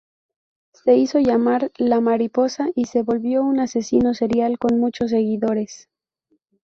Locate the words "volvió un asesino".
3.03-4.15